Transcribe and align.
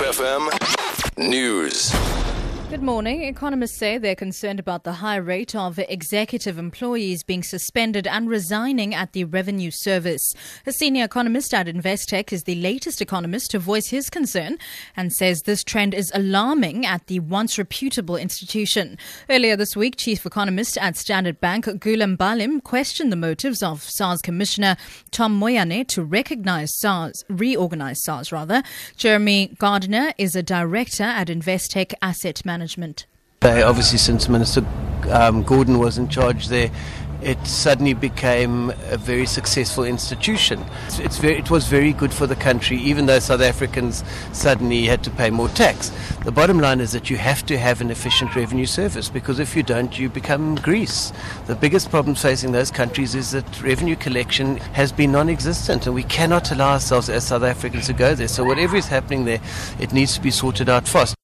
FM 0.00 0.48
News. 1.18 2.19
Good 2.70 2.84
morning. 2.84 3.24
Economists 3.24 3.76
say 3.76 3.98
they're 3.98 4.14
concerned 4.14 4.60
about 4.60 4.84
the 4.84 4.92
high 4.92 5.16
rate 5.16 5.56
of 5.56 5.80
executive 5.80 6.56
employees 6.56 7.24
being 7.24 7.42
suspended 7.42 8.06
and 8.06 8.30
resigning 8.30 8.94
at 8.94 9.12
the 9.12 9.24
Revenue 9.24 9.72
Service. 9.72 10.34
A 10.64 10.70
senior 10.70 11.04
economist 11.04 11.52
at 11.52 11.66
Investec 11.66 12.32
is 12.32 12.44
the 12.44 12.54
latest 12.54 13.02
economist 13.02 13.50
to 13.50 13.58
voice 13.58 13.88
his 13.88 14.08
concern 14.08 14.56
and 14.96 15.12
says 15.12 15.42
this 15.42 15.64
trend 15.64 15.94
is 15.94 16.12
alarming 16.14 16.86
at 16.86 17.08
the 17.08 17.18
once 17.18 17.58
reputable 17.58 18.14
institution. 18.14 18.96
Earlier 19.28 19.56
this 19.56 19.74
week, 19.74 19.96
chief 19.96 20.24
economist 20.24 20.78
at 20.78 20.96
Standard 20.96 21.40
Bank, 21.40 21.64
Goolam 21.64 22.16
Ballim, 22.16 22.62
questioned 22.62 23.10
the 23.10 23.16
motives 23.16 23.64
of 23.64 23.82
SARS 23.82 24.22
Commissioner 24.22 24.76
Tom 25.10 25.40
Moyane 25.40 25.88
to 25.88 26.04
recognize 26.04 26.78
SARS, 26.78 27.24
reorganize 27.28 28.04
SARS 28.04 28.30
rather. 28.30 28.62
Jeremy 28.96 29.56
Gardiner 29.58 30.12
is 30.18 30.36
a 30.36 30.42
director 30.42 31.02
at 31.02 31.26
Investec 31.26 31.94
Asset 32.00 32.44
Management 32.44 32.59
management? 32.60 33.06
obviously, 33.42 33.96
since 33.96 34.28
Minister 34.28 34.60
um, 35.10 35.42
Gordhan 35.44 35.78
was 35.78 35.96
in 35.96 36.08
charge 36.08 36.48
there, 36.48 36.70
it 37.22 37.38
suddenly 37.46 37.94
became 37.94 38.70
a 38.90 38.96
very 38.96 39.26
successful 39.26 39.84
institution. 39.84 40.62
Very, 41.20 41.38
it 41.38 41.50
was 41.50 41.66
very 41.66 41.92
good 41.92 42.12
for 42.12 42.26
the 42.26 42.36
country, 42.36 42.76
even 42.78 43.06
though 43.06 43.18
South 43.18 43.40
Africans 43.40 44.04
suddenly 44.32 44.84
had 44.84 45.02
to 45.04 45.10
pay 45.10 45.30
more 45.30 45.48
tax. 45.48 45.90
The 46.24 46.32
bottom 46.32 46.58
line 46.58 46.80
is 46.80 46.92
that 46.92 47.10
you 47.10 47.16
have 47.16 47.44
to 47.46 47.58
have 47.58 47.80
an 47.80 47.90
efficient 47.90 48.36
revenue 48.36 48.66
service 48.66 49.08
because 49.08 49.38
if 49.38 49.56
you 49.56 49.62
don't, 49.62 49.98
you 49.98 50.08
become 50.08 50.54
Greece. 50.56 51.12
The 51.46 51.56
biggest 51.56 51.90
problem 51.90 52.14
facing 52.14 52.52
those 52.52 52.70
countries 52.70 53.14
is 53.14 53.30
that 53.32 53.62
revenue 53.62 53.96
collection 53.96 54.56
has 54.74 54.92
been 54.92 55.12
non 55.12 55.28
existent, 55.28 55.86
and 55.86 55.94
we 55.94 56.04
cannot 56.04 56.50
allow 56.52 56.72
ourselves 56.72 57.08
as 57.08 57.26
South 57.26 57.42
Africans 57.42 57.86
to 57.86 57.92
go 57.94 58.14
there. 58.14 58.28
So, 58.28 58.44
whatever 58.44 58.76
is 58.76 58.86
happening 58.86 59.24
there, 59.24 59.40
it 59.78 59.92
needs 59.92 60.14
to 60.14 60.20
be 60.20 60.30
sorted 60.30 60.68
out 60.68 60.88
fast. 60.88 61.19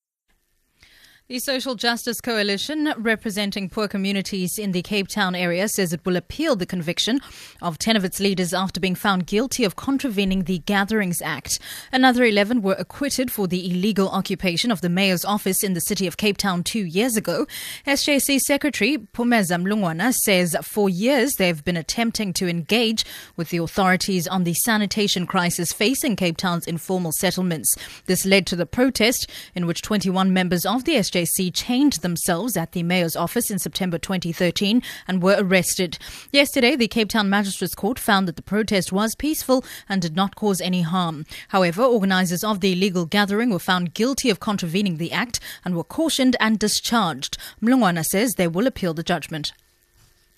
The 1.29 1.41
Social 1.41 1.75
Justice 1.75 2.21
Coalition, 2.21 2.95
representing 2.97 3.69
poor 3.69 3.89
communities 3.89 4.61
in 4.61 4.71
the 4.71 4.81
Cape 4.81 5.09
Town 5.09 5.35
area, 5.35 5.69
says 5.69 5.93
it 5.93 6.07
will 6.07 6.15
appeal 6.15 6.55
the 6.55 6.67
conviction 6.67 7.21
of 7.61 7.79
10 7.79 7.97
of 7.97 8.05
its 8.05 8.21
leaders 8.21 8.55
after 8.55 8.79
being 8.79 8.95
found 8.95 9.27
guilty 9.27 9.65
of 9.65 9.75
contravening 9.75 10.45
the 10.45 10.59
Gatherings 10.59 11.21
Act. 11.21 11.59
Another 11.91 12.23
11 12.23 12.63
were 12.63 12.77
acquitted 12.79 13.33
for 13.33 13.49
the 13.49 13.69
illegal 13.69 14.09
occupation 14.09 14.71
of 14.71 14.83
the 14.83 14.89
mayor's 14.89 15.25
office 15.25 15.65
in 15.65 15.73
the 15.73 15.81
city 15.81 16.07
of 16.07 16.17
Cape 16.17 16.37
Town 16.37 16.63
two 16.63 16.85
years 16.85 17.17
ago. 17.17 17.49
SJC 17.89 18.39
Secretary 18.39 18.97
Phumeza 18.97 19.61
Mlungwana 19.61 20.15
says 20.15 20.57
for 20.63 20.89
years 20.89 21.33
they've 21.39 21.65
been 21.65 21.77
attempting 21.77 22.35
to 22.35 22.47
engage 22.47 23.05
with 23.35 23.51
the 23.51 23.59
authorities 23.59 24.29
on 24.29 24.45
the 24.45 24.55
sanitation 24.55 25.27
crisis 25.27 25.73
facing 25.73 26.15
Cape 26.15 26.37
Town's 26.37 26.69
informal 26.69 27.11
settlements. 27.11 27.75
This 28.05 28.25
led 28.25 28.47
to 28.47 28.55
the 28.55 28.65
protest 28.65 29.29
in 29.57 29.67
which 29.67 29.83
21 29.83 30.33
members 30.33 30.65
of 30.65 30.85
the 30.85 30.95
SJC 30.95 31.16
SJC 31.17 31.51
chained 31.55 31.95
themselves 31.95 32.57
at 32.59 32.73
the 32.73 32.83
mayor's 32.83 33.17
office 33.17 33.51
in 33.51 33.59
September 33.59 33.97
2013 33.97 34.83
and 35.09 35.23
were 35.23 35.37
arrested. 35.39 35.99
Yesterday, 36.31 36.77
the 36.77 36.89
Cape 36.89 37.09
Town 37.09 37.31
Magistrates 37.31 37.75
Court 37.75 37.99
found 37.99 38.29
that 38.29 38.37
the 38.37 38.43
protest 38.43 38.93
was 38.93 39.15
peaceful 39.15 39.65
and 39.89 40.03
did 40.03 40.15
not 40.15 40.37
cause 40.37 40.61
any 40.61 40.83
harm. 40.83 41.25
However, 41.49 41.83
organisers 41.83 42.45
of 42.45 42.61
the 42.61 42.73
illegal 42.73 43.07
gathering 43.07 43.49
were 43.49 43.59
found 43.59 43.95
guilty 43.95 44.29
of 44.29 44.41
contravening 44.41 44.99
the 44.99 45.13
act 45.13 45.41
and 45.65 45.75
were 45.75 45.85
cautioned 45.85 46.37
and 46.39 46.59
discharged. 46.59 47.39
Mlungwana 47.63 48.05
says 48.05 48.35
they 48.35 48.49
will 48.49 48.67
appeal 48.67 48.93
the 48.93 49.03
judgment. 49.03 49.53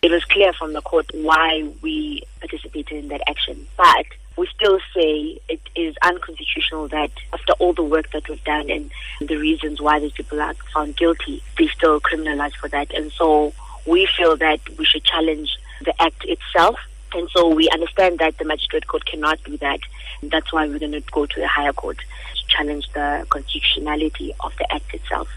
It 0.00 0.12
was 0.12 0.24
clear 0.26 0.52
from 0.52 0.74
the 0.74 0.82
court 0.82 1.06
why 1.12 1.68
we 1.82 2.22
participated 2.38 3.02
in 3.02 3.08
that 3.08 3.22
action, 3.28 3.66
but 3.76 4.06
we 4.38 4.46
still 4.54 4.78
say 4.94 5.40
it 5.48 5.60
is 5.74 5.96
unconstitutional 6.02 6.86
that 6.88 7.10
after 7.32 7.52
all 7.54 7.72
the 7.72 7.82
work 7.82 8.10
that 8.12 8.28
we've 8.28 8.42
done 8.44 8.70
and 8.70 8.90
the 9.20 9.36
reasons 9.36 9.80
why 9.80 9.98
these 9.98 10.12
people 10.12 10.40
are 10.40 10.54
found 10.72 10.96
guilty, 10.96 11.42
they 11.58 11.66
still 11.66 12.00
criminalized 12.00 12.54
for 12.54 12.68
that. 12.68 12.92
And 12.94 13.10
so 13.12 13.52
we 13.84 14.06
feel 14.16 14.36
that 14.36 14.60
we 14.78 14.84
should 14.84 15.02
challenge 15.02 15.58
the 15.82 15.92
act 16.00 16.24
itself. 16.24 16.78
And 17.14 17.28
so 17.30 17.48
we 17.48 17.68
understand 17.70 18.20
that 18.20 18.38
the 18.38 18.44
magistrate 18.44 18.86
court 18.86 19.04
cannot 19.06 19.42
do 19.42 19.56
that. 19.56 19.80
And 20.22 20.30
that's 20.30 20.52
why 20.52 20.68
we're 20.68 20.78
going 20.78 20.92
to 20.92 21.02
go 21.10 21.26
to 21.26 21.40
the 21.40 21.48
higher 21.48 21.72
court 21.72 21.98
to 21.98 22.46
challenge 22.46 22.88
the 22.92 23.26
constitutionality 23.30 24.34
of 24.40 24.56
the 24.56 24.72
act 24.72 24.94
itself. 24.94 25.28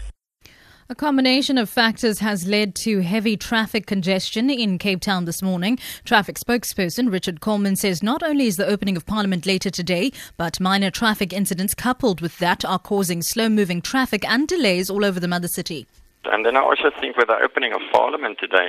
A 0.88 0.96
combination 0.96 1.58
of 1.58 1.70
factors 1.70 2.18
has 2.18 2.48
led 2.48 2.74
to 2.76 3.00
heavy 3.00 3.36
traffic 3.36 3.86
congestion 3.86 4.50
in 4.50 4.78
Cape 4.78 5.00
Town 5.00 5.26
this 5.26 5.40
morning. 5.40 5.78
Traffic 6.04 6.36
spokesperson 6.36 7.10
Richard 7.10 7.40
Coleman 7.40 7.76
says 7.76 8.02
not 8.02 8.22
only 8.24 8.48
is 8.48 8.56
the 8.56 8.66
opening 8.66 8.96
of 8.96 9.06
Parliament 9.06 9.46
later 9.46 9.70
today, 9.70 10.10
but 10.36 10.58
minor 10.58 10.90
traffic 10.90 11.32
incidents 11.32 11.72
coupled 11.72 12.20
with 12.20 12.36
that 12.38 12.64
are 12.64 12.80
causing 12.80 13.22
slow 13.22 13.48
moving 13.48 13.80
traffic 13.80 14.28
and 14.28 14.48
delays 14.48 14.90
all 14.90 15.04
over 15.04 15.20
the 15.20 15.28
mother 15.28 15.46
city. 15.46 15.86
And 16.24 16.44
then 16.44 16.56
I 16.56 16.60
also 16.60 16.90
think 17.00 17.16
with 17.16 17.28
the 17.28 17.38
opening 17.42 17.72
of 17.72 17.80
Parliament 17.92 18.38
today, 18.40 18.68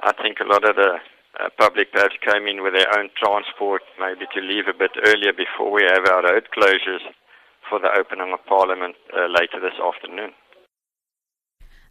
I 0.00 0.12
think 0.12 0.38
a 0.40 0.44
lot 0.44 0.68
of 0.68 0.76
the 0.76 0.98
uh, 1.40 1.48
public 1.58 1.90
perhaps 1.90 2.16
came 2.20 2.46
in 2.46 2.62
with 2.62 2.74
their 2.74 2.98
own 2.98 3.08
transport, 3.16 3.80
maybe 3.98 4.26
to 4.34 4.40
leave 4.40 4.68
a 4.68 4.76
bit 4.76 4.92
earlier 5.06 5.32
before 5.32 5.72
we 5.72 5.84
have 5.88 6.06
our 6.06 6.22
road 6.22 6.48
closures 6.54 7.04
for 7.68 7.80
the 7.80 7.88
opening 7.98 8.32
of 8.34 8.44
Parliament 8.44 8.94
uh, 9.16 9.26
later 9.26 9.58
this 9.58 9.80
afternoon. 9.82 10.32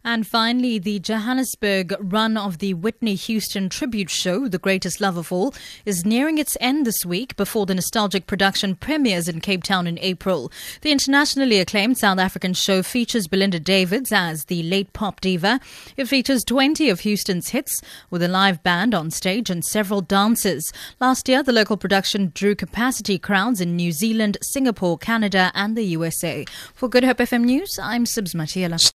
And 0.08 0.24
finally, 0.24 0.78
the 0.78 1.00
Johannesburg 1.00 1.96
run 1.98 2.36
of 2.36 2.58
the 2.58 2.74
Whitney 2.74 3.16
Houston 3.16 3.68
tribute 3.68 4.08
show, 4.08 4.46
The 4.46 4.56
Greatest 4.56 5.00
Love 5.00 5.16
of 5.16 5.32
All, 5.32 5.52
is 5.84 6.06
nearing 6.06 6.38
its 6.38 6.56
end 6.60 6.86
this 6.86 7.04
week 7.04 7.34
before 7.34 7.66
the 7.66 7.74
nostalgic 7.74 8.28
production 8.28 8.76
premieres 8.76 9.26
in 9.26 9.40
Cape 9.40 9.64
Town 9.64 9.88
in 9.88 9.98
April. 9.98 10.52
The 10.82 10.92
internationally 10.92 11.58
acclaimed 11.58 11.98
South 11.98 12.20
African 12.20 12.54
show 12.54 12.84
features 12.84 13.26
Belinda 13.26 13.58
Davids 13.58 14.12
as 14.12 14.44
the 14.44 14.62
late 14.62 14.92
pop 14.92 15.20
diva. 15.20 15.58
It 15.96 16.06
features 16.06 16.44
20 16.44 16.88
of 16.88 17.00
Houston's 17.00 17.48
hits 17.48 17.82
with 18.08 18.22
a 18.22 18.28
live 18.28 18.62
band 18.62 18.94
on 18.94 19.10
stage 19.10 19.50
and 19.50 19.64
several 19.64 20.02
dancers. 20.02 20.72
Last 21.00 21.28
year, 21.28 21.42
the 21.42 21.52
local 21.52 21.76
production 21.76 22.30
drew 22.32 22.54
capacity 22.54 23.18
crowds 23.18 23.60
in 23.60 23.74
New 23.74 23.90
Zealand, 23.90 24.38
Singapore, 24.40 24.98
Canada, 24.98 25.50
and 25.52 25.76
the 25.76 25.82
USA. 25.82 26.44
For 26.74 26.88
Good 26.88 27.02
Hope 27.02 27.18
FM 27.18 27.42
News, 27.42 27.76
I'm 27.82 28.04
Sibs 28.04 28.36
Matiela. 28.36 28.92